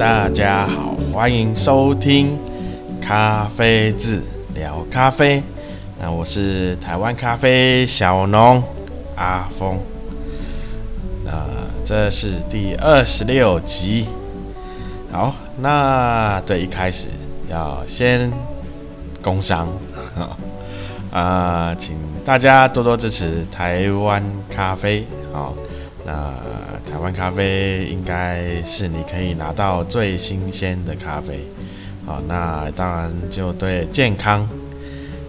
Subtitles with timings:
[0.00, 2.38] 大家好，欢迎收听
[3.02, 4.22] 咖啡志
[4.54, 5.42] 聊咖啡。
[6.00, 8.62] 那我是台湾咖啡小农
[9.14, 9.78] 阿峰。
[11.22, 11.30] 那
[11.84, 14.06] 这是第二十六集。
[15.12, 17.08] 好，那对，一开始
[17.50, 18.32] 要先
[19.20, 19.68] 工商
[21.12, 21.94] 啊，请
[22.24, 25.06] 大家多多支持台湾咖啡。
[25.30, 25.54] 好，
[26.06, 26.32] 那。
[27.00, 31.40] 台湾咖啡应该是你可以拿到最新鲜的咖啡，
[32.04, 34.46] 好，那当然就对健康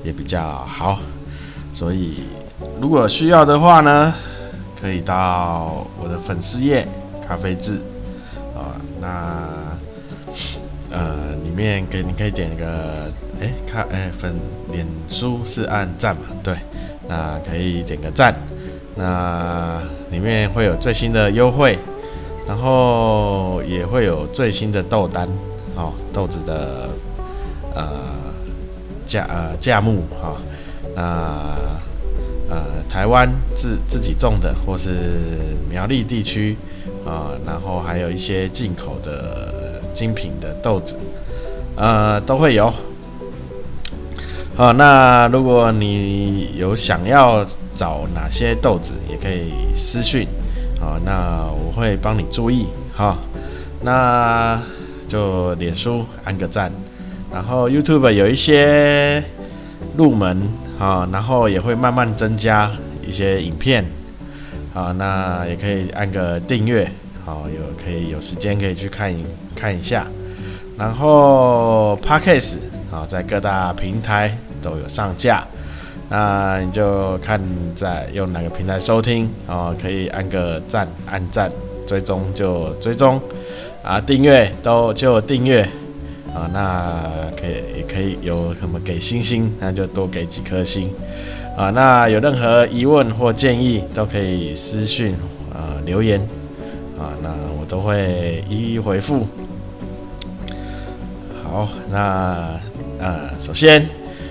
[0.04, 1.00] 也比较好，
[1.72, 2.24] 所以
[2.82, 4.14] 如果需要的话呢，
[4.82, 6.86] 可以到我的粉丝页
[7.26, 7.78] 咖啡志
[8.54, 9.48] 啊，那
[10.90, 14.36] 呃里面给你可以点一个哎咖哎粉
[14.74, 16.54] 脸书是按赞嘛，对，
[17.08, 18.36] 那可以点个赞。
[18.94, 21.80] 那里面会有最新的优惠，
[22.48, 25.28] 然后也会有最新的豆单，
[25.76, 26.90] 哦，豆子的
[27.74, 27.90] 呃
[29.06, 30.36] 价呃价目哈，
[30.96, 31.02] 那
[32.50, 32.58] 呃
[32.90, 34.90] 台湾自自己种的或是
[35.70, 36.58] 苗栗地区
[37.06, 40.98] 啊，然后还有一些进口的精品的豆子，
[41.76, 42.72] 呃都会有。
[44.54, 50.28] 好，那如果你有想要找哪些豆子，也可以私讯，
[50.80, 53.18] 好，那我会帮你注意，好，
[53.82, 54.62] 那
[55.08, 56.72] 就脸书按个赞，
[57.34, 59.24] 然后 YouTube 有一些
[59.98, 60.44] 入门，
[60.78, 62.70] 好，然后也会慢慢增加
[63.08, 63.86] 一些影片，
[64.74, 66.92] 好，那也可以按个订阅，
[67.26, 70.06] 好，有可以有时间可以去看一看一下，
[70.78, 72.58] 然后 Podcast
[72.92, 75.48] 啊，在各大平台都有上架，
[76.10, 77.42] 那你就看
[77.74, 81.50] 在用哪个平台收听哦，可以按个赞，按赞，
[81.88, 83.18] 追踪就追踪，
[83.82, 85.62] 啊，订阅都就订阅，
[86.36, 87.02] 啊，那
[87.40, 90.94] 可以也可以有什么给星星，那就多给几颗星，
[91.58, 95.16] 啊，那有任何疑问或建议都可以私讯
[95.54, 96.20] 啊留言，
[97.00, 99.26] 啊，那我都会一一回复。
[101.42, 102.60] 好，那。
[103.02, 103.84] 呃，首先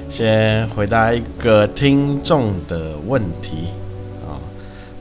[0.09, 3.67] 先回答一个听众的问题
[4.25, 4.39] 啊，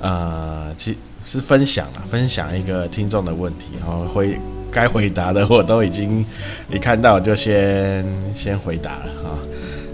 [0.02, 4.36] 呃，其是分享了，分享一个听众的问题，然后回
[4.72, 6.26] 该回答的我都已经
[6.68, 8.04] 一看到就先
[8.34, 9.38] 先回答了啊。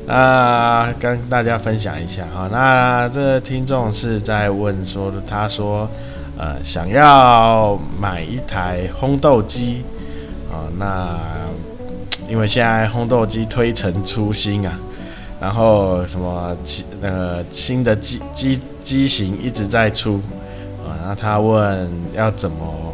[0.08, 5.90] 那跟大家分享一下哈，那这听众是在问说，他说
[6.38, 9.84] 呃想要买一台烘豆机
[10.50, 11.20] 啊，那。
[12.28, 14.80] 因为现在烘豆机推陈出新啊，
[15.40, 16.58] 然后什么
[17.02, 20.20] 呃新的机机机型一直在出
[20.84, 22.94] 啊，然后他问要怎么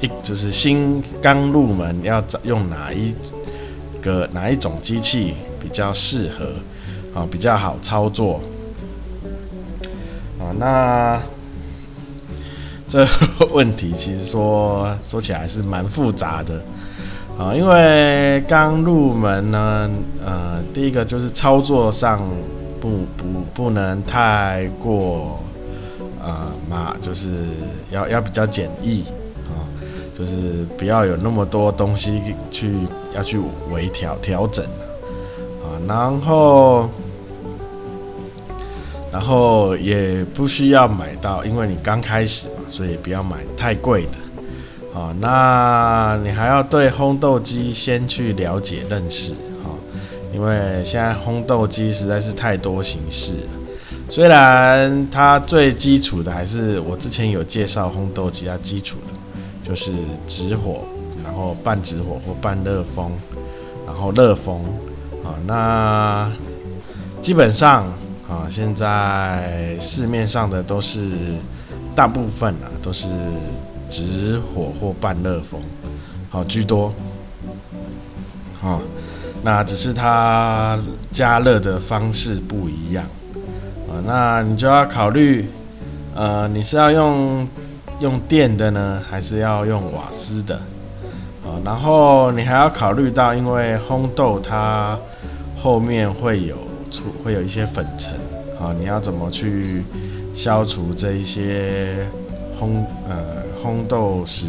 [0.00, 3.12] 一就是新刚入门要用哪一
[4.00, 6.52] 个哪一种机器比较适合
[7.20, 8.40] 啊，比较好操作
[10.38, 11.20] 啊，那
[12.86, 13.04] 这
[13.50, 16.62] 问题其实说说起来是蛮复杂的。
[17.38, 19.88] 啊，因为刚入门呢，
[20.26, 22.20] 呃，第一个就是操作上
[22.80, 25.38] 不不不能太过，
[26.20, 27.28] 呃嘛，就是
[27.92, 29.02] 要要比较简易
[29.48, 29.62] 啊，
[30.18, 32.74] 就是不要有那么多东西去
[33.14, 34.64] 要去微调调整
[35.62, 36.90] 啊，然后
[39.12, 44.27] 然后也不需要买到，因为你刚开始嘛，所以不要买太贵的。
[44.98, 49.30] 哦，那你还要对烘豆机先去了解认识，
[49.62, 49.70] 哈，
[50.34, 53.42] 因为现在烘豆机实在是太多形式了。
[54.08, 59.92] 虽然它最基础的还是我之前有介绍烘豆机，它基础的就是
[60.26, 60.80] 直火，
[61.22, 63.12] 然后半直火或半热风，
[63.86, 64.64] 然后热风，
[65.22, 66.28] 啊，那
[67.22, 67.84] 基本上
[68.28, 71.08] 啊，现在市面上的都是
[71.94, 73.06] 大部分啊都是。
[73.88, 75.60] 直火或半热风，
[76.30, 76.92] 好居多，
[78.60, 78.80] 好，
[79.42, 80.78] 那只是它
[81.10, 83.04] 加热的方式不一样，
[83.88, 85.48] 啊，那你就要考虑，
[86.14, 87.48] 呃，你是要用
[88.00, 90.56] 用电的呢，还是要用瓦斯的？
[91.44, 94.98] 啊，然后你还要考虑到，因为烘豆它
[95.56, 96.56] 后面会有
[96.90, 98.12] 出会有一些粉尘，
[98.60, 99.82] 啊，你要怎么去
[100.34, 102.06] 消除这一些
[102.60, 103.38] 烘呃？
[103.58, 104.46] 烘豆时，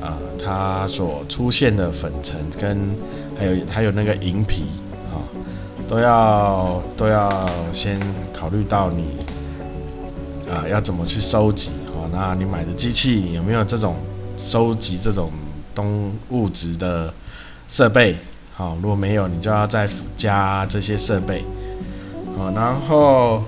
[0.00, 2.96] 啊、它所出现的粉尘跟
[3.38, 4.64] 还有还有那个银皮
[5.12, 5.20] 啊，
[5.86, 8.00] 都要都要先
[8.32, 9.04] 考虑到你
[10.50, 12.08] 啊、要怎么去收集哦？
[12.10, 13.94] 那你买的机器有没有这种
[14.38, 15.30] 收集这种
[15.74, 17.12] 东物质的
[17.68, 18.16] 设备，
[18.54, 19.86] 好，如果没有，你就要再
[20.16, 21.44] 加这些设备，
[22.38, 23.42] 好，然后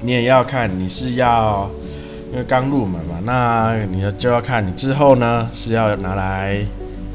[0.00, 1.68] 你也要看你是要，
[2.30, 6.58] 因为刚入门嘛，那你就要看你之后呢是要拿来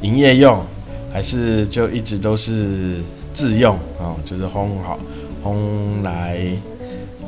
[0.02, 0.60] 营业用，
[1.12, 2.96] 还是就一直都是
[3.32, 4.98] 自用，哦，就是烘好
[5.44, 6.38] 烘来，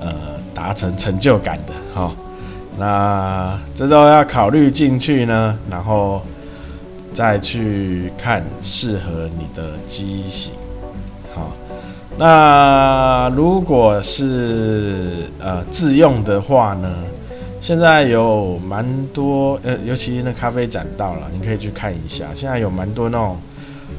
[0.01, 0.13] 呃，
[0.53, 2.13] 达成成就感的，哈。
[2.79, 6.21] 那这都要考虑进去呢，然后
[7.15, 10.53] 再去看适合你的机型。
[11.35, 11.53] 好，
[12.19, 16.95] 那如果是呃自用的话呢，
[17.61, 22.27] 现在有蛮多呃，尤其那咖啡展到了，你可以去看一下。
[22.35, 23.37] 现在有蛮多那种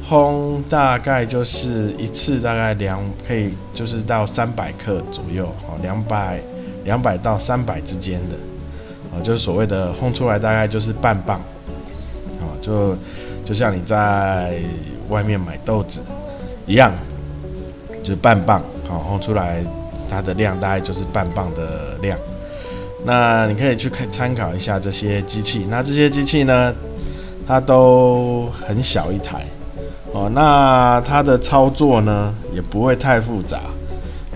[0.08, 6.40] 烘，大概就是一次大概两可以就是到三百克左右，哦，两百
[6.84, 8.36] 两百到三百之间的。
[9.22, 11.40] 就是所谓的烘出来大概就是半磅，
[12.38, 12.96] 啊，就
[13.44, 14.60] 就像你在
[15.08, 16.00] 外面买豆子
[16.66, 16.92] 一样，
[18.02, 19.64] 就是半磅，好烘出来
[20.08, 22.16] 它的量大概就是半磅的量。
[23.08, 26.74] 那你可以去看参考一下这些机器，那这些机器呢，
[27.46, 29.46] 它都很小一台，
[30.12, 33.62] 哦，那它的操作呢也不会太复杂，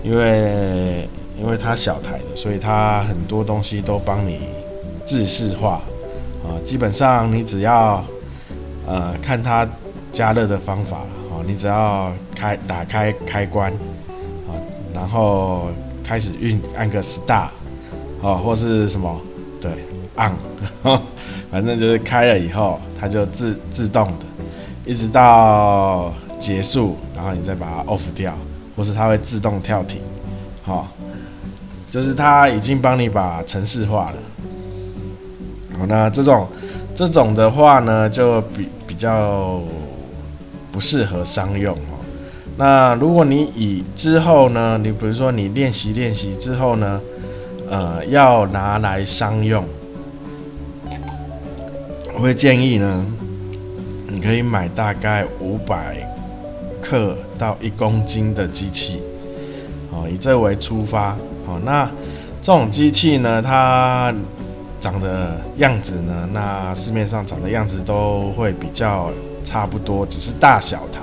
[0.03, 1.07] 因为
[1.39, 4.39] 因为它小台的，所以它很多东西都帮你。
[5.05, 5.81] 制式化
[6.45, 8.01] 啊，基本上你只要
[8.87, 9.67] 呃看它
[10.13, 13.69] 加热的方法了哦，你只要开打开开关
[14.47, 14.55] 啊，
[14.95, 15.67] 然后
[16.01, 17.49] 开始运按个 star
[18.23, 19.19] 哦，或是什么
[19.59, 19.69] 对
[20.15, 20.31] on，
[21.51, 24.25] 反正就是开了以后它就自自动的，
[24.85, 28.33] 一直到结束，然后你再把它 off 掉，
[28.77, 29.99] 或是它会自动跳停，
[30.63, 30.87] 好，
[31.91, 34.17] 就是它已经帮你把程式化了。
[35.77, 36.47] 好，那这种
[36.95, 39.61] 这种的话呢，就比比较
[40.71, 41.99] 不适合商用哦。
[42.55, 47.01] 那如果你以之后呢，你比如说你练习练习之后呢，
[47.73, 49.65] 呃，要拿来商用，
[52.13, 53.03] 我会建议呢，
[54.09, 56.07] 你可以买大概五百
[56.79, 59.01] 克到一公斤的机器，
[59.89, 61.17] 哦，以这为出发。
[61.47, 61.89] 哦，那
[62.43, 64.13] 这种机器呢，它
[64.79, 66.29] 长的样子呢？
[66.31, 69.09] 那市面上长的样子都会比较
[69.43, 70.99] 差不多，只是大小台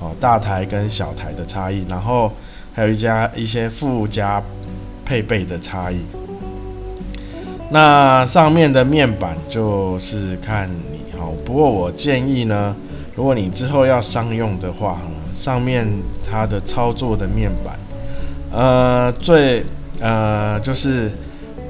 [0.00, 2.32] 哦，大台跟小台的差异，然后
[2.72, 4.42] 还有一家一些附加
[5.04, 5.98] 配备的差异。
[7.70, 12.74] 那上面的面板就是看你哈，不过我建议呢，
[13.14, 15.00] 如果你之后要商用的话，
[15.34, 15.86] 上面
[16.28, 17.78] 它的操作的面板，
[18.50, 19.64] 呃，最
[20.00, 21.10] 呃就是。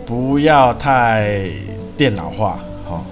[0.05, 1.49] 不要太
[1.97, 3.03] 电脑化，哈、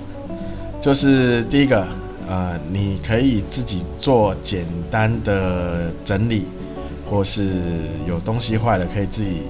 [0.82, 1.86] 就是第一个，
[2.28, 6.46] 呃，你可以自己做简单的整理，
[7.08, 7.52] 或是
[8.06, 9.44] 有东西坏了，可以自己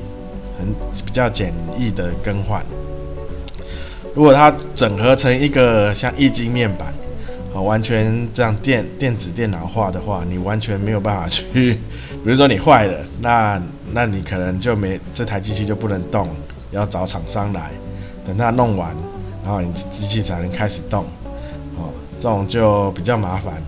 [0.61, 0.75] 很
[1.05, 2.65] 比较简易的更换。
[4.15, 6.93] 如果它整合成一个像液晶面板，
[7.53, 11.75] 哦，完全这样电电子电脑化的话，你完全没有办法去，
[12.23, 13.61] 比如说你坏了，那
[13.93, 16.29] 那你可能就没这台机器就不能动。
[16.73, 17.69] 要找厂商来，
[18.25, 18.95] 等他弄完，
[19.43, 21.05] 然后你机器才能开始动，
[21.77, 23.61] 哦，这种就比较麻烦。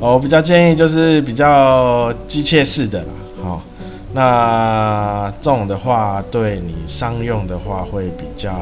[0.00, 3.12] 我比较建议就是比较机械式的啦，
[4.12, 8.52] 那这种的话对你商用的话会比较，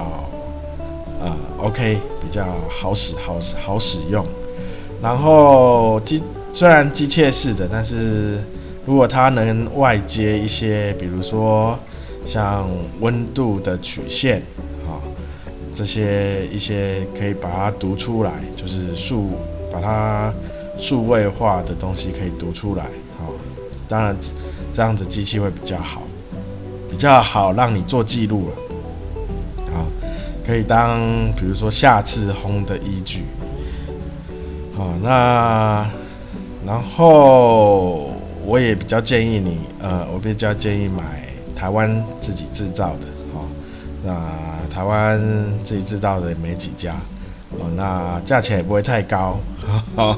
[1.20, 4.24] 呃，OK，比较好使，好使，好使用。
[5.02, 8.38] 然后机虽然机械式的，但是
[8.84, 11.78] 如果它能外接一些，比如说。
[12.26, 12.68] 像
[13.00, 14.42] 温度的曲线，
[14.86, 15.00] 啊，
[15.72, 19.30] 这些一些可以把它读出来，就是数
[19.72, 20.30] 把它
[20.76, 22.84] 数位化的东西可以读出来，
[23.16, 23.32] 好，
[23.88, 24.14] 当然
[24.72, 26.02] 这样子机器会比较好，
[26.90, 28.56] 比较好让你做记录了，
[29.72, 29.87] 好，
[30.46, 31.00] 可以当
[31.37, 33.25] 比如说下次烘的依据，
[34.76, 35.87] 好，那
[36.66, 38.12] 然后
[38.44, 41.26] 我也比较建议你，呃，我比较建议买。
[41.58, 43.42] 台湾自己制造的，哦，
[44.04, 44.14] 那
[44.72, 45.20] 台湾
[45.64, 46.94] 自己制造的也没几家，
[47.50, 49.40] 哦，那价钱也不会太高，
[49.96, 50.16] 啊，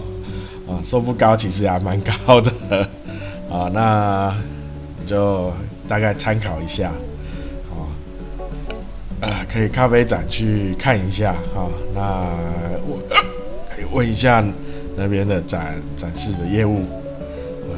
[0.85, 2.53] 说不高，其实也还蛮高的，
[3.51, 4.35] 啊，那
[5.07, 5.53] 就
[5.89, 6.93] 大概参考一下，
[7.71, 7.91] 啊，
[9.21, 12.27] 啊，可以咖啡展去看一下，哈，那
[12.87, 12.99] 我
[13.71, 14.43] 可以问一下
[14.97, 16.85] 那边的展展示的业务，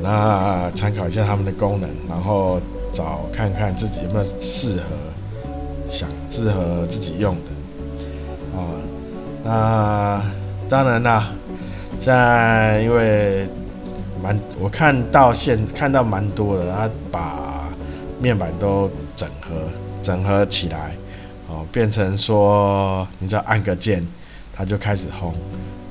[0.02, 2.61] 那参考一下他们的功能，然后。
[2.93, 4.85] 找看看自己有没有适合，
[5.88, 8.61] 想适合自己用的，啊，
[9.43, 10.23] 那
[10.69, 11.33] 当然啦，
[11.99, 13.49] 现在因为
[14.23, 17.69] 蛮我看到现看到蛮多的，他把
[18.21, 19.57] 面板都整合
[20.00, 20.95] 整合起来，
[21.49, 24.07] 哦，变成说你只要按个键，
[24.55, 25.33] 它就开始烘。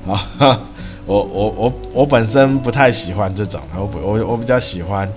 [0.10, 0.60] 啊，
[1.06, 5.08] 我我我我本身不太喜欢这种，我我我比较喜欢。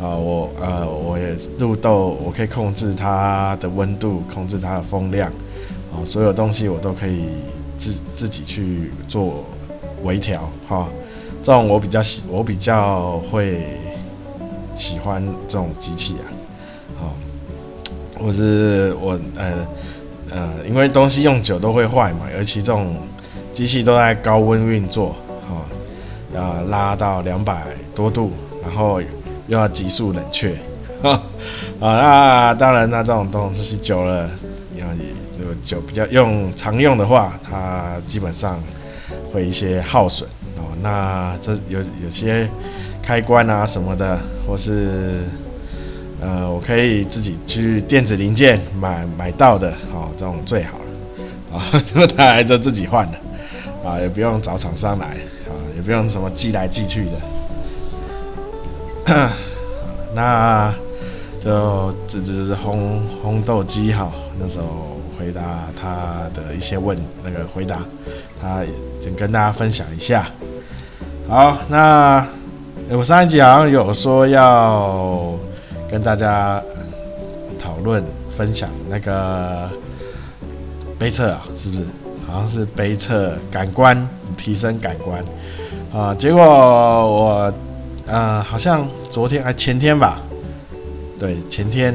[0.00, 5.28] 啊，我呃，我也入豆，我可以控制它的温度，控制它的风量，
[5.92, 7.24] 啊，所有东西我都可以
[7.76, 9.44] 自自己去做
[10.04, 10.86] 微调，哈，
[11.48, 13.64] 这种我比较喜，我比较会
[14.76, 16.28] 喜欢这种机器啊，
[17.00, 17.16] 好，
[18.18, 19.66] 我是我呃
[20.30, 22.94] 呃，因为东西用久都会坏嘛，尤其这种
[23.50, 25.16] 机器都在高温运作，
[25.48, 25.64] 哈，
[26.34, 28.30] 要拉到两百多度，
[28.62, 29.00] 然后。
[29.46, 30.54] 又要急速冷却，
[31.00, 31.18] 啊，
[31.80, 34.28] 那当然，那这种东西久了，
[34.76, 34.86] 要
[35.42, 38.62] 有久比较用常用的话，它基本上
[39.32, 40.28] 会一些耗损。
[40.82, 42.48] 那这有有些
[43.02, 45.20] 开关啊什么的，或是
[46.20, 53.12] 呃，我可以自己去电子零件买买到的哦，这种最好了啊，就拿来就自己换了
[53.84, 55.06] 啊，也不用找厂商来
[55.46, 57.06] 啊，也不用什么寄来寄去
[59.06, 59.30] 的。
[60.14, 60.74] 那
[61.40, 64.10] 就这就是烘烘豆机哈。
[64.40, 67.78] 那时候回答他的一些问那个回答，
[68.42, 68.62] 他
[69.00, 70.30] 就跟大家分享一下。
[71.28, 72.26] 好，那
[72.90, 75.34] 我上一集好像有说要
[75.90, 76.62] 跟大家
[77.58, 79.68] 讨论分享那个
[80.98, 81.82] 杯测啊，是不是？
[82.26, 84.08] 好像是杯测感官
[84.38, 85.22] 提升感官
[85.92, 87.52] 啊，结果我。
[88.10, 90.18] 呃，好像昨天还前天吧，
[91.18, 91.92] 对，前天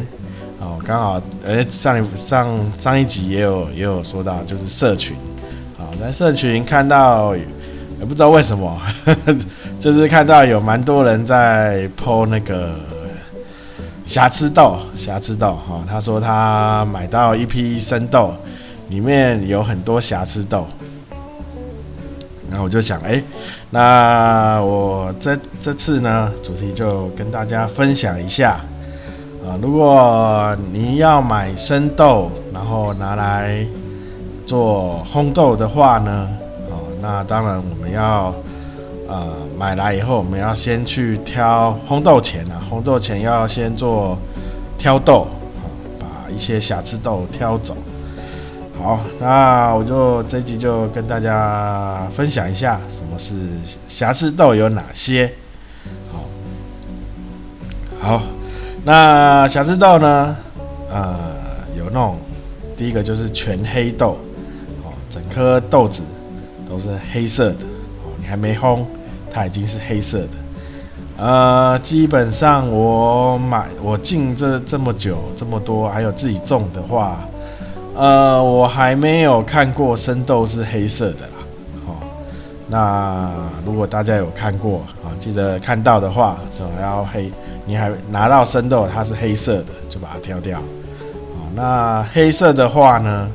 [0.59, 5.17] 哦，刚好，呃，上一上上一集也有也有说到，就是社群，
[5.75, 7.35] 好，在社群看到，
[8.03, 8.77] 也不知道为什么，
[9.79, 12.71] 就是看到有蛮多人在 po 那个
[14.05, 18.33] 瑕疵豆，瑕疵豆，哈，他说他买到一批生豆，
[18.89, 20.67] 里面有很多瑕疵豆。
[22.49, 23.23] 然后我就想，哎，
[23.69, 28.59] 那我这这次呢，主题就跟大家分享一下
[29.47, 29.55] 啊。
[29.61, 33.65] 如果你要买生豆，然后拿来
[34.45, 36.27] 做烘豆的话呢，
[37.03, 38.33] 那当然我们要
[39.09, 44.17] 呃买来以后，我们要先去挑烘豆前啊，烘豆前要先做
[44.77, 45.27] 挑豆，
[45.99, 47.75] 把一些瑕疵豆挑走。
[48.81, 53.35] 好，那我就这集就跟大家分享一下什么是
[53.85, 55.29] 瑕疵豆有哪些。
[56.09, 56.23] 好，
[57.99, 58.21] 好，
[58.85, 60.37] 那瑕疵豆呢？
[60.89, 61.17] 呃，
[61.77, 62.17] 有那种
[62.77, 64.17] 第一个就是全黑豆，
[64.83, 66.03] 哦，整颗豆子
[66.73, 67.65] 都是黑色的，
[68.17, 68.83] 你还没烘，
[69.31, 70.29] 它已经是黑色的。
[71.17, 77.19] 呃，基本上我买我进这这么久这么多，还有自己种的话。
[77.95, 81.45] 呃，我还没有看过生豆是黑色的啦，
[81.85, 81.93] 哦，
[82.67, 83.31] 那
[83.63, 87.31] 如果大家有看过啊，记得看到的话，就要黑，
[87.67, 93.29] 你还拿到生豆它是黑色的，就把它挑掉，哦，那黑色的话呢，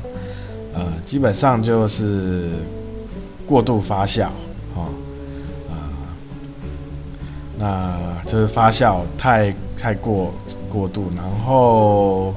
[0.73, 2.49] 呃，基本上就是
[3.49, 4.27] 过度发酵，
[4.75, 4.85] 哦，
[5.71, 5.75] 呃，
[7.57, 10.31] 那就是发酵太太过
[10.69, 12.35] 过度，然后。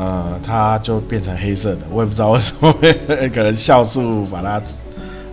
[0.00, 2.72] 呃，它就变成黑色的，我也不知道为什么，
[3.34, 4.62] 可能酵素把它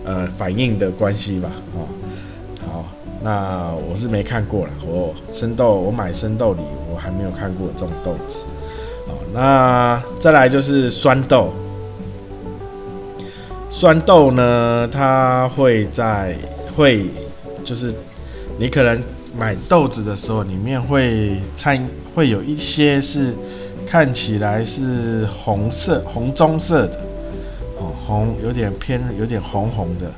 [0.04, 1.48] 呃反应的关系吧。
[1.72, 1.86] 哦，
[2.66, 2.84] 好，
[3.22, 4.72] 那我是没看过了。
[4.84, 8.44] 我生豆，我买生豆里，我还没有看过这种豆子。
[9.06, 11.52] 哦，那再来就是酸豆，
[13.78, 16.34] 酸豆呢，它会在
[16.74, 17.10] 会
[17.62, 17.94] 就是
[18.58, 19.02] 你可能
[19.36, 23.34] 买豆子的时候，里面会掺会有一些是。
[23.86, 26.96] 看起来是红色、红棕色的，
[27.78, 30.10] 哦，红有点偏，有点红红的。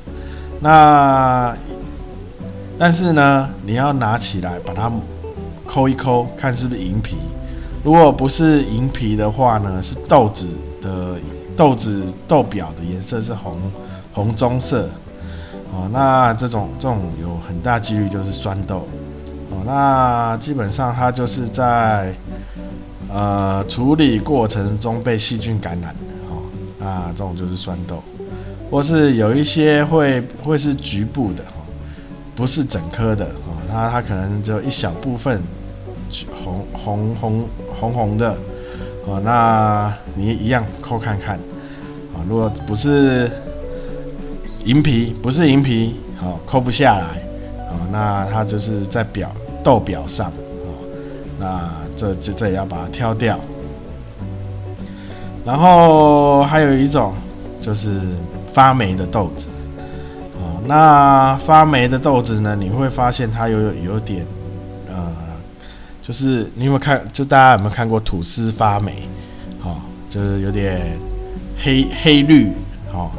[0.59, 1.55] 那
[2.79, 4.91] 但是呢，你要拿起来把它
[5.67, 7.17] 抠一抠，看是不是银皮。
[7.83, 10.47] 如果不是银皮的话呢，是豆子
[10.81, 11.13] 的
[11.59, 13.59] 豆子豆表的颜色是红
[14.13, 14.87] 红棕色。
[15.73, 18.87] 哦，那这种这种有很大几率就是酸豆。
[19.51, 22.13] 哦，那基本上它就是在。
[23.11, 26.43] 呃，处理过程中被细菌感染的，哦，
[26.77, 28.03] 那这种就是酸豆，
[28.69, 31.65] 或是有一些会会是局部的，哦，
[32.35, 35.41] 不是整颗的，哦，它它可能只有一小部分
[36.43, 37.49] 红红红
[37.79, 38.37] 红红的，
[39.07, 41.39] 哦，那你一样抠看看，
[42.27, 43.29] 如果不是
[44.65, 47.21] 银皮，不是银皮，好，抠不下来，
[47.69, 49.31] 哦，那它就是在表
[49.63, 50.73] 豆表上，哦，
[51.39, 53.39] 那这就这也要把它挑掉。
[55.45, 57.13] 然后还有一种
[57.61, 57.99] 就是
[58.53, 59.49] 发霉的豆子，
[60.35, 64.25] 哦，那发霉的豆子呢，你会发现它有有点，
[64.89, 65.11] 呃，
[66.03, 69.07] 就是你有没有看，就大家有没有看过吐司发霉？
[69.63, 69.77] 哦，
[70.09, 70.81] 就是有点
[71.61, 72.51] 黑黑绿，
[72.93, 73.09] 哦，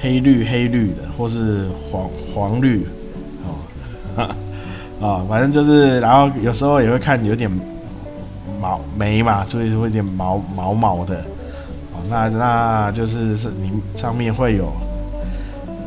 [0.00, 2.86] 黑绿黑绿的，或是黄黄绿，
[3.44, 4.24] 哦，
[5.00, 7.50] 啊， 反正就是，然后有时候也会看有点
[8.60, 11.16] 毛霉嘛，所以会有点毛毛毛的。
[11.92, 14.72] 哦那那就是是你上面会有，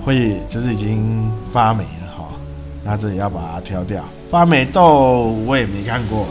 [0.04, 2.26] 会就是已经发霉了哈，
[2.84, 4.04] 那这里要把它挑掉。
[4.30, 6.26] 发霉豆我也没看过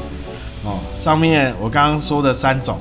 [0.65, 2.77] 哦，上面我刚刚说的三种，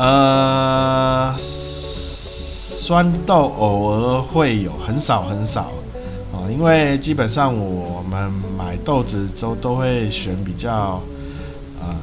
[0.00, 5.70] 呃，酸豆偶尔会有，很少很少。
[6.32, 11.02] 哦，因为基本上我们买豆子都都会选比较，
[11.82, 11.94] 呃，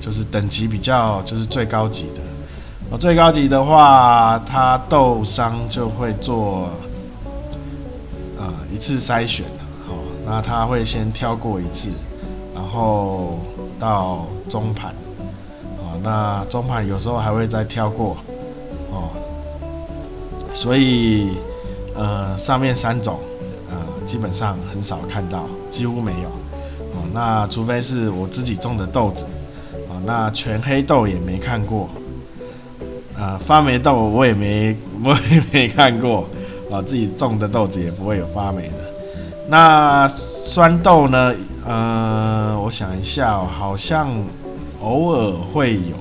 [0.00, 2.96] 就是等级比较就是最高级的。
[2.98, 6.68] 最高级的话，它豆商就会做
[8.38, 9.44] 呃一次筛选，
[9.88, 11.90] 好，那他会先挑过一次，
[12.54, 13.40] 然后
[13.80, 14.94] 到中盘，
[16.04, 18.16] 那中盘有时候还会再挑过，
[18.92, 19.08] 哦，
[20.52, 21.38] 所以
[21.96, 23.18] 呃上面三种
[23.70, 26.28] 呃基本上很少看到，几乎没有，
[26.92, 29.24] 哦，那除非是我自己种的豆子，
[29.88, 31.88] 哦，那全黑豆也没看过。
[33.18, 36.28] 啊，发霉豆我也没 我也没看过，
[36.70, 38.74] 啊，自己种的豆子也不会有发霉的。
[39.48, 41.32] 那酸豆呢？
[41.64, 44.08] 呃，我想一下，好像
[44.84, 45.96] 偶尔会有，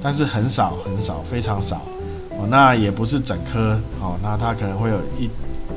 [0.00, 1.82] 但是很少很少，非常少。
[2.30, 5.28] 哦，那也不是整颗，哦，那它可能会有一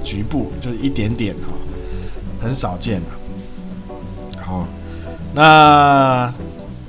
[0.03, 1.51] 局部，就是一点点，哈，
[2.41, 3.07] 很少见了。
[4.39, 4.67] 好，
[5.33, 6.31] 那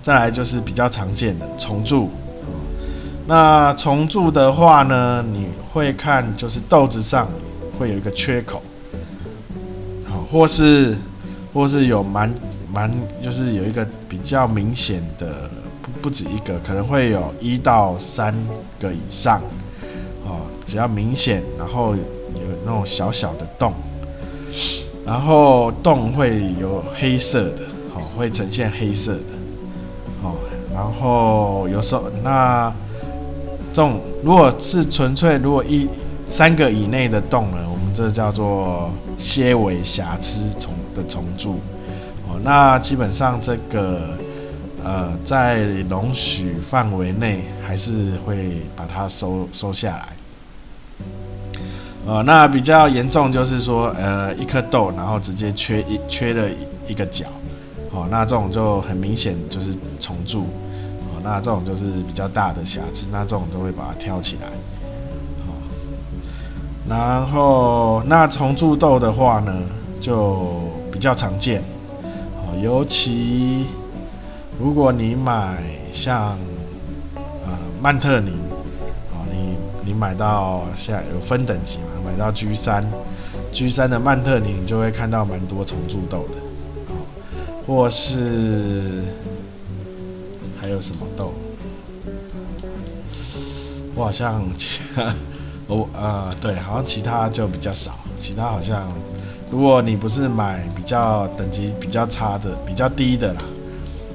[0.02, 2.10] 再来就是比较常见的虫蛀。
[3.26, 7.26] 那虫蛀的话呢，你会看就是豆子上
[7.78, 8.62] 会有一个缺口，
[10.06, 10.94] 好，或是
[11.54, 12.32] 或是有蛮
[12.74, 12.90] 蛮
[13.22, 15.48] 就是有一个比较明显的
[15.80, 18.34] 不不止一个，可能会有一到三
[18.80, 19.40] 个以上，
[20.24, 22.02] 哦，比较明显，然后有
[22.64, 23.72] 那种小小的洞，
[25.06, 27.62] 然后洞会有黑色的，
[27.94, 29.32] 好，会呈现黑色的，
[30.24, 30.34] 哦，
[30.74, 32.72] 然后有时候那。
[33.72, 35.88] 这种如果是纯粹如果一
[36.28, 41.58] 三个以内的洞呢，我们这叫做些微瑕疵虫的虫蛀。
[42.44, 44.18] 那基本上这个
[44.84, 50.08] 呃在容许范围内，还是会把它收收下来。
[52.06, 56.46] 呃，那比较严重就是说呃一颗豆，然后直接缺一缺了
[56.86, 57.24] 一个角
[57.90, 60.46] 哦，那这种就很明显就是虫蛀。
[61.22, 64.48] 那这种就是比较大的瑕疵，那这种都会把它挑起来。
[65.46, 65.54] 好，
[66.86, 69.62] 然后那虫蛀豆的话呢，
[69.98, 71.64] 就比较常见。
[72.62, 73.66] 尤其
[74.58, 75.62] 如果你买
[75.92, 76.38] 像
[77.24, 78.32] 呃曼特宁，
[79.12, 82.84] 好，你你买到现在有分等级嘛，买到 G 三
[83.52, 86.34] ，G 三的曼特宁，你就会看到蛮多虫蛀豆的。
[87.36, 89.02] 好，或是。
[90.60, 91.34] 还有什么豆？
[93.94, 95.14] 我好像其他，
[95.68, 97.98] 我呃对，好像其他就比较少。
[98.16, 98.90] 其他好像，
[99.54, 103.40] 如果你不是买比较等级比较差的、比较低的啦，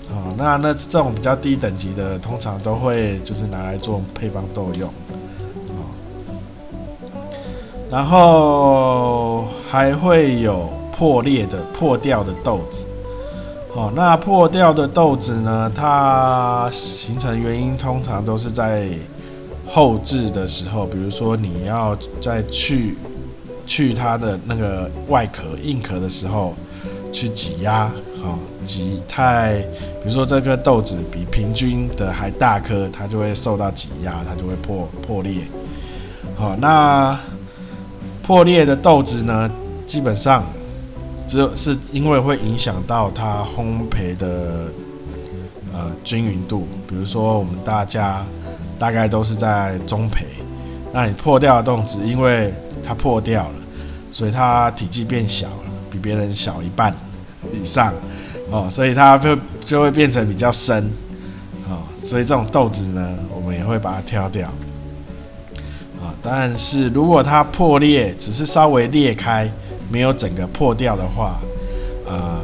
[0.09, 4.89] 哦，那那这种比较低等级的，通常都会就是拿来做配方豆用。
[5.69, 5.87] 哦，
[7.89, 12.85] 然后还会有破裂的、破掉的豆子。
[13.73, 15.71] 哦，那破掉的豆子呢？
[15.73, 18.89] 它形成原因通常都是在
[19.65, 22.97] 后制的时候，比如说你要再去
[23.69, 26.55] 去它的那个外壳硬壳的时候
[27.13, 27.91] 去挤压，
[28.23, 29.59] 哦，挤太，
[30.01, 35.43] 比如说这颗豆子比平均的还大颗，它就会受到挤压，它就会破破裂。
[36.35, 37.15] 好，那
[38.23, 39.49] 破裂的豆子呢，
[39.85, 40.43] 基本上。
[41.27, 44.65] 只有是因为会影响到它烘焙的
[45.71, 48.25] 呃均匀度，比如说我们大家
[48.79, 50.25] 大概都是在中培，
[50.91, 52.51] 那你破掉的豆子，因为
[52.83, 53.55] 它破掉了，
[54.11, 56.95] 所以它体积变小了，比别人小一半
[57.53, 57.93] 以上
[58.51, 60.91] 哦，所以它就就会变成比较深
[61.69, 64.47] 哦，所以这种豆子呢，我们也会把它挑掉
[66.01, 66.13] 啊。
[66.21, 69.49] 但是如果它破裂，只是稍微裂开，
[69.89, 71.39] 没有整个破掉的话，
[72.07, 72.39] 呃，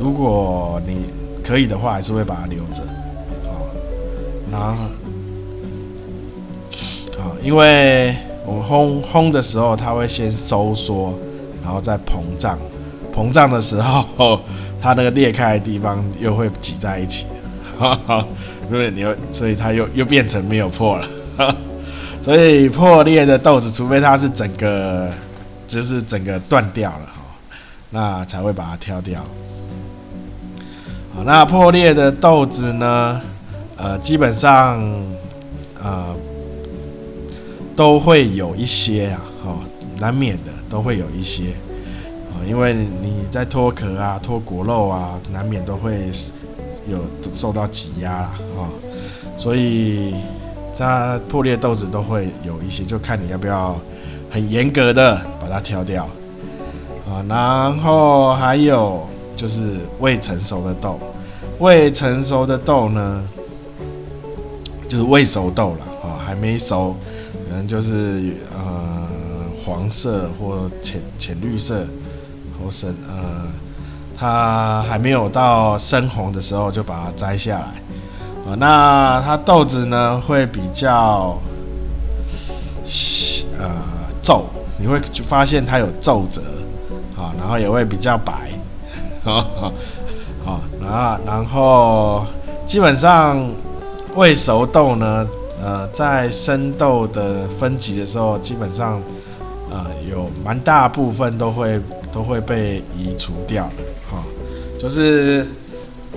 [0.00, 1.06] 如果你
[1.42, 2.82] 可以的话，还是会把它留着。
[3.44, 3.66] 好，
[4.50, 4.84] 然后，
[7.18, 11.14] 好，因为我们烘烘的时候，它会先收缩，
[11.62, 12.58] 然后再膨胀。
[13.14, 14.40] 膨胀的时候，
[14.82, 17.26] 它那个裂开的地方又会挤在一起。
[17.78, 18.26] 哈哈，
[18.70, 21.56] 因为你又，所以它又又变成没有破了。
[22.22, 25.10] 所以破裂的豆子，除非它是整个，
[25.66, 27.20] 就是整个断掉了哈，
[27.90, 29.20] 那才会把它挑掉。
[31.14, 33.20] 好，那破裂的豆子呢，
[33.76, 34.82] 呃，基本上，
[35.82, 36.14] 呃，
[37.76, 39.58] 都会有一些啊，哦，
[39.98, 41.50] 难免的都会有一些，
[42.30, 46.10] 啊，因为你在脱壳啊、脱果肉啊，难免都会。
[46.86, 46.98] 有
[47.32, 48.68] 受到挤压啊，
[49.38, 50.14] 所以
[50.76, 53.74] 它破裂豆子都会有一些，就看你要不要
[54.30, 56.04] 很严格的把它挑掉
[57.08, 57.24] 啊。
[57.26, 61.00] 然后还有就是未成熟的豆，
[61.58, 63.26] 未成熟的豆呢，
[64.86, 66.94] 就是未熟豆了啊，还没熟，
[67.54, 69.06] 可能就是呃
[69.64, 71.86] 黄色或浅浅绿色
[72.58, 73.14] 或深呃。
[74.16, 78.50] 它还没有到深红的时候，就把它摘下来。
[78.50, 81.38] 啊，那它豆子呢会比较
[83.60, 83.70] 呃
[84.20, 86.42] 皱，你会发现它有皱褶，
[87.16, 88.50] 啊，然后也会比较白，
[89.24, 89.46] 啊，
[90.44, 92.26] 好，然后然后
[92.66, 93.48] 基本上
[94.16, 95.26] 未熟豆呢，
[95.64, 99.02] 呃，在生豆的分级的时候，基本上
[99.70, 101.80] 呃有蛮大部分都会
[102.12, 103.64] 都会被移除掉。
[104.10, 104.22] 哈
[104.78, 105.46] 就是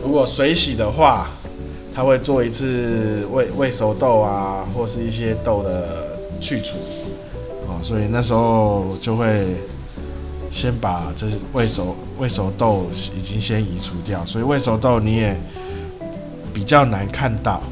[0.03, 1.29] 如果水洗的话，
[1.95, 6.75] 他会做一次未未熟豆啊，或是一些豆的去除，
[7.67, 9.47] 哦，所以那时候就会
[10.51, 15.39] 先把这未熟未熟豆已经先移除掉，所以未熟豆你也
[16.53, 17.63] 比较难看到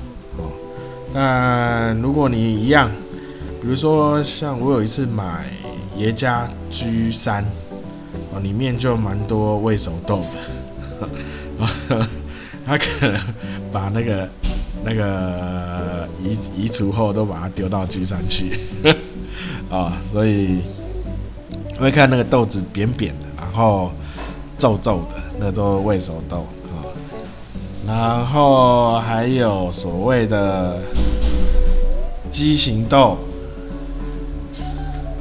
[1.16, 1.96] 那。
[2.02, 2.92] 如果你一样，
[3.62, 5.46] 比如说像我有一次买
[5.98, 7.44] 爷家 G 三，
[8.34, 10.24] 哦，里面就蛮多未熟豆
[11.00, 11.08] 的。
[12.66, 13.20] 他可能
[13.72, 14.30] 把那个
[14.84, 18.60] 那个移移除后都把它丢到 G 三去
[19.70, 20.62] 啊， 所以
[21.78, 23.92] 会看那个豆子扁扁的，然后
[24.58, 26.46] 皱皱的，那都是未熟豆。
[27.88, 30.78] 然后还有所谓的
[32.32, 33.18] 畸形豆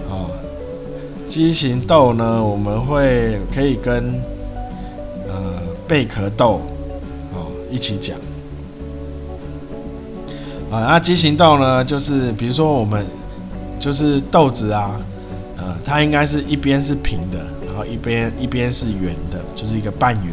[0.09, 0.31] 哦，
[1.29, 4.23] 畸形豆呢，我们会可以跟
[5.29, 5.63] 呃。
[5.87, 6.63] 贝壳豆，
[7.35, 8.17] 哦，一起讲。
[10.71, 13.05] 啊，那畸形豆呢，就是比如说我们
[13.79, 14.99] 就是豆子啊，
[15.59, 20.33] 呃，它应该是一边是平的，然后一边一边是圆的，就是一个半圆。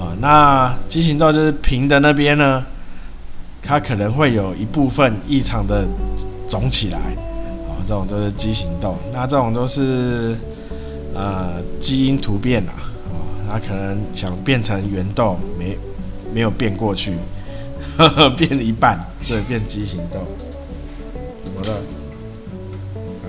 [0.00, 2.64] 啊，那畸形豆就是平的那边呢，
[3.62, 5.86] 它可能会有一部分异常的
[6.48, 8.96] 肿起来，啊，这种就是畸形豆。
[9.12, 10.36] 那这种都是
[11.14, 12.72] 呃基因突变啊。
[13.52, 15.76] 他可能想变成圆豆，没
[16.32, 17.16] 没有变过去，
[17.96, 20.20] 呵 呵变一半，所以变畸形豆。
[21.42, 21.74] 怎么了？
[23.26, 23.28] 啊？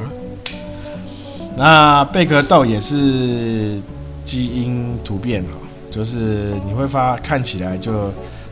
[1.58, 3.82] 那贝壳豆也是
[4.24, 5.50] 基因突变了，
[5.91, 8.12] 就是你会发看起来就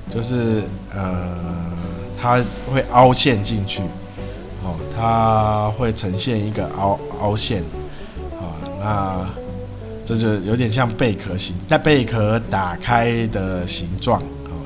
[0.10, 0.62] 就是
[0.93, 1.28] 呃，
[2.21, 3.82] 它会凹陷进去，
[4.63, 7.63] 哦，它会呈现一个凹凹陷，
[8.39, 9.25] 啊，那。
[10.06, 14.58] 这就有点像贝壳形，在贝壳打开的形状哦，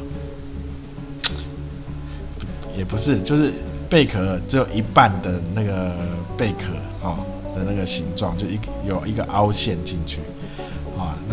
[2.77, 3.51] 也不是，就是
[3.89, 5.93] 贝壳只有一半的那个
[6.37, 7.17] 贝壳哦
[7.53, 8.57] 的那个形状，就一
[8.87, 10.21] 有一个凹陷进去。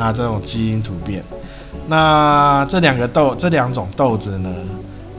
[0.01, 1.23] 那这种基因突变，
[1.87, 4.51] 那这两个豆，这两种豆子呢，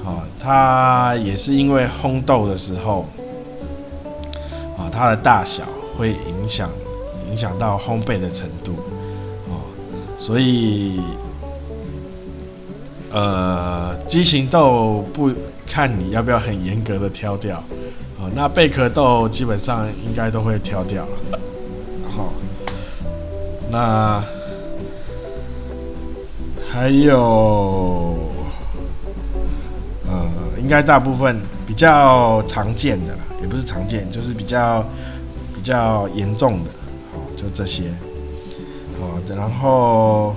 [0.03, 3.05] 啊，它也是因为烘豆的时候
[4.75, 5.63] 啊，它的大小
[5.95, 6.67] 会影响。
[7.29, 8.73] 影响到烘焙的程度，
[9.47, 9.63] 哦，
[10.17, 10.99] 所以，
[13.09, 15.31] 呃，畸形豆不
[15.65, 17.63] 看你要不要很严格的挑掉，
[18.19, 21.07] 哦，那贝壳豆基本上应该都会挑掉，
[22.03, 22.33] 好，
[23.69, 24.21] 那
[26.81, 28.17] 还有，
[30.09, 30.27] 呃，
[30.59, 34.83] 应该大部分比较常见的啦，也不是常见，就是比较
[35.53, 36.71] 比较严重的。
[37.13, 37.83] 好就这些，
[38.99, 40.35] 哦，然后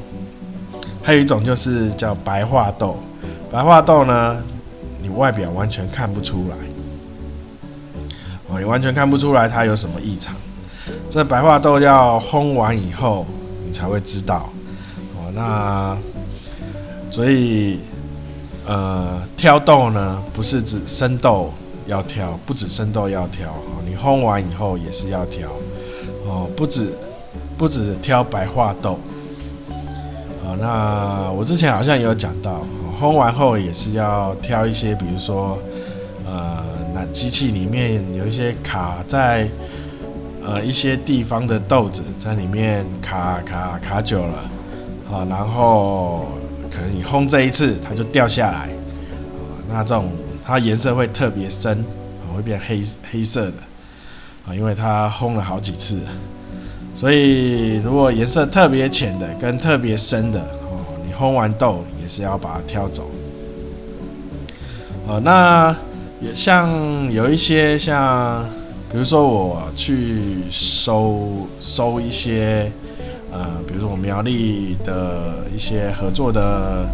[1.03, 2.99] 还有一种就是叫白化豆，
[3.51, 4.43] 白化豆呢，
[5.01, 6.57] 你外表完全看不出来，
[8.49, 10.37] 哦，你完全看不出来它有什么异常。
[11.09, 13.25] 这白化豆要烘完以后，
[13.67, 14.51] 你才会知道。
[15.17, 15.97] 哦，那
[17.15, 17.79] 所以
[18.67, 21.53] 呃，挑豆呢，不是指生豆
[21.87, 25.49] 要挑，不止生豆要挑哦，你烘完以后也是要挑
[26.27, 26.93] 哦，不止
[27.57, 28.99] 不止挑白化豆。
[30.45, 32.67] 哦，那我之前好像也有讲到，
[33.01, 35.57] 烘完后也是要挑一些，比如说
[36.27, 39.49] 呃，那机器里面有一些卡在。
[40.47, 44.37] 呃，一些地方的豆子在里面卡卡卡久了，
[45.11, 46.27] 啊，然后
[46.75, 48.69] 可能你烘这一次它就掉下来，啊，
[49.69, 50.11] 那这种
[50.45, 51.85] 它颜色会特别深，
[52.35, 52.83] 会变黑
[53.13, 53.57] 黑色的，
[54.47, 56.01] 啊，因为它烘了好几次，
[56.95, 63.09] 所以如果颜色特别浅的跟特别深的，哦，你烘完豆也是要把它挑走，
[65.07, 65.77] 哦，那
[66.21, 68.45] 也像有一些像。
[68.93, 72.71] 比如说我去收收一些，
[73.35, 76.89] 呃，比如说我们苗栗的一些合作的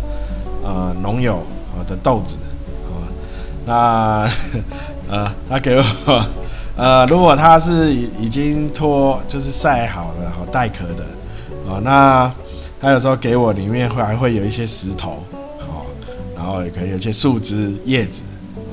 [0.64, 1.36] 呃农友
[1.76, 2.38] 啊的豆子
[2.88, 3.04] 啊，
[3.66, 4.30] 那
[5.10, 6.24] 呃他给我
[6.76, 11.04] 呃，如果他是已已经脱就是晒好了好带壳的
[11.70, 12.32] 啊，那
[12.80, 15.22] 他有时候给我里面会还会有一些石头
[15.60, 15.84] 啊，
[16.34, 18.22] 然后也可以有一些树枝叶子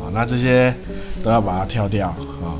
[0.01, 0.73] 啊，那这些
[1.21, 2.55] 都要把它挑掉啊。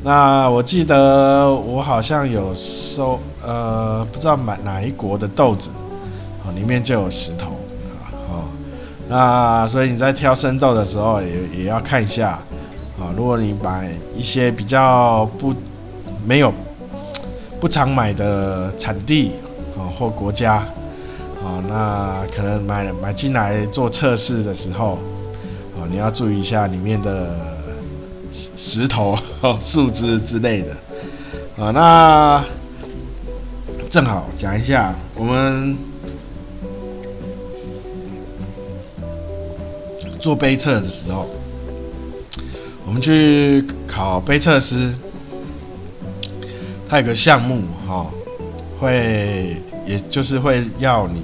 [0.00, 5.70] 那我记得我好像有收，呃，不知道买哪一国的豆子，
[6.44, 7.50] 哦，里面就有石头，
[8.30, 8.44] 哦，
[9.08, 12.38] 那所以你在挑生豆的时候也也要看一下，
[12.96, 15.52] 啊，如果你买一些比较不
[16.24, 16.54] 没有
[17.60, 19.32] 不常买的产地，
[19.76, 20.62] 啊或国家，
[21.42, 24.92] 啊，那可能买买进来做测试的时候，
[25.76, 27.47] 啊，你要注意一下里面的。
[28.30, 29.18] 石头、
[29.60, 30.76] 树枝之类的，
[31.56, 32.44] 啊，那
[33.88, 35.76] 正好讲一下，我们
[40.20, 41.26] 做杯测的时候，
[42.84, 44.94] 我们去考杯测师，
[46.88, 48.06] 他有个项目哈，
[48.78, 51.22] 会也就是会要你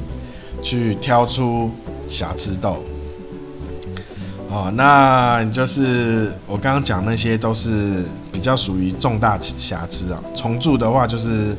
[0.63, 1.71] 去挑出
[2.09, 2.83] 瑕疵豆。
[4.51, 10.23] 哦，那你就是我刚刚讲那些都是比较属于重大瑕疵啊。
[10.35, 11.57] 重蛀的话就是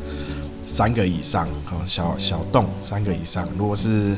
[0.66, 3.48] 三个以上，哦，小小洞三个以上。
[3.58, 4.16] 如果是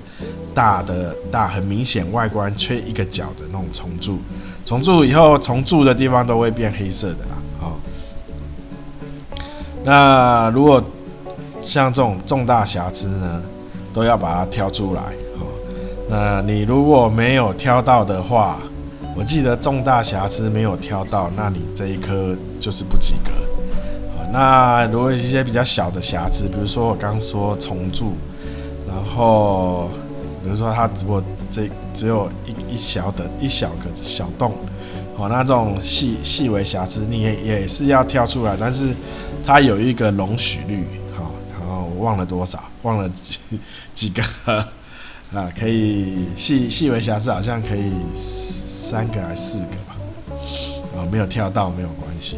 [0.54, 4.20] 大的大很明显外观缺一个角的那种重蛀，
[4.64, 7.38] 重蛀以后重蛀的地方都会变黑色的啦。
[7.62, 7.76] 哦，
[9.84, 10.84] 那如果
[11.64, 13.42] 像这种重大瑕疵呢，
[13.92, 15.14] 都要把它挑出来。
[16.10, 18.60] 那你如果没有挑到的话，
[19.16, 23.32] 我记得重大瑕疵没有挑到，那你这一颗就是不及格。
[24.32, 28.14] 那如果一些比较小的瑕疵，比如说我刚说重铸，
[28.88, 29.90] 然后
[30.44, 34.54] 比如说它只不过这只有一一小的一小个小洞，
[35.18, 38.94] 哦，那这种细细微瑕疵你也也是要挑出来，但是
[39.46, 40.86] 它有一个容许率，
[41.18, 43.40] 好，然后我忘了多少，忘了几
[43.94, 44.24] 几个。
[45.34, 49.98] 啊，可以细细微瑕疵，好像可以三个还是四个吧？
[50.96, 52.38] 啊，没有跳到没有关系。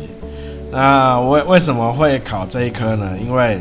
[0.71, 3.15] 那我为什么会考这一科呢？
[3.23, 3.59] 因为，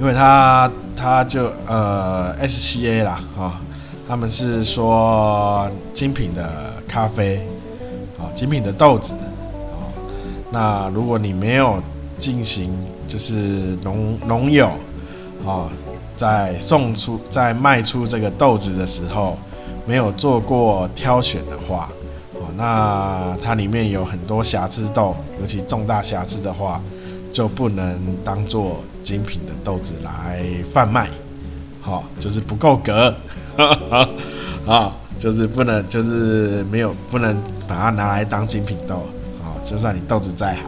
[0.00, 3.60] 因为他他就呃 SCA 啦，啊，
[4.08, 7.46] 他们是说精品的咖啡，
[8.18, 9.86] 啊，精品的豆子，啊，
[10.50, 11.80] 那如果你没有
[12.18, 14.66] 进行就是农农友，
[15.46, 15.70] 啊。
[16.18, 19.38] 在送出、在卖出这个豆子的时候，
[19.86, 21.88] 没有做过挑选的话，
[22.34, 26.82] 哦，那它里面有很多瑕疵豆，尤其重大瑕疵的话，
[27.32, 31.08] 就不能当做精品的豆子来贩卖，
[31.80, 33.14] 好，就是不够格，
[34.66, 39.06] 啊， 就是不能，就是没有，不能把它拿来当精品豆，
[39.40, 40.62] 啊，就算你豆子再好，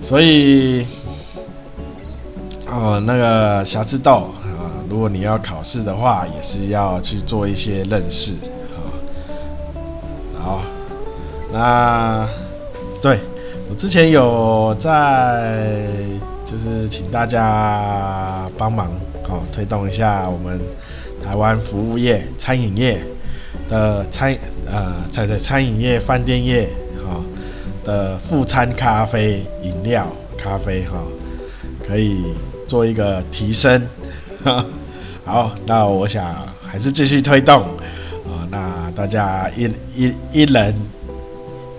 [0.00, 0.84] 所以。
[2.74, 8.32] 哦，那个瑕疵豆啊，如果你要考试的话，也是要去做一些认识
[8.72, 8.80] 啊。
[10.42, 10.62] 好，
[11.52, 12.26] 那
[13.02, 13.20] 对
[13.68, 15.84] 我之前有在，
[16.46, 18.88] 就是请大家帮忙
[19.28, 20.58] 哦，推动一下我们
[21.22, 23.04] 台湾服务业、餐饮业
[23.68, 24.34] 的餐
[24.66, 26.70] 呃，在在餐饮业、饭店业
[27.04, 27.20] 啊
[27.84, 30.06] 的副餐咖啡、饮料、
[30.38, 31.04] 咖啡哈，
[31.86, 32.32] 可以。
[32.72, 33.86] 做一个提升，
[35.26, 36.34] 好，那我想
[36.66, 37.60] 还是继续推动。
[38.24, 38.48] 啊。
[38.50, 40.74] 那大家一一一人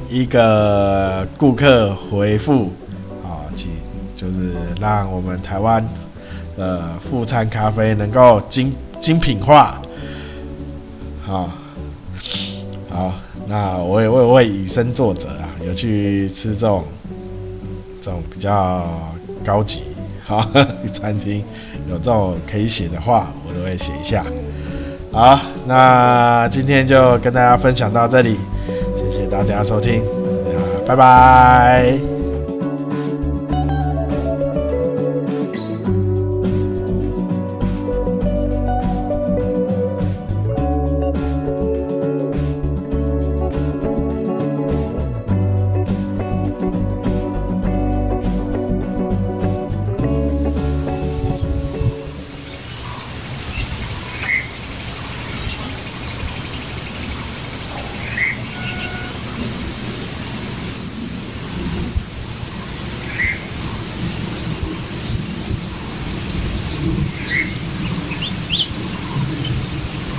[0.08, 2.72] 一个顾客回复，
[3.24, 3.72] 啊，请
[4.16, 5.84] 就是让我们台湾
[6.56, 9.82] 的副餐咖啡能够精精品化，
[11.26, 11.50] 好，
[12.92, 13.16] 好，
[13.48, 16.84] 那我也会会以身作则啊，有去吃这种
[18.00, 18.88] 这种比较
[19.44, 19.86] 高级
[20.26, 20.50] 好
[20.92, 21.44] 餐厅，
[21.90, 24.26] 有这种可以写的话，我都会写一下。
[25.12, 28.38] 好，那今天就跟大家分享到这里，
[28.96, 30.02] 谢谢大家收听，
[30.46, 32.13] 大家拜拜。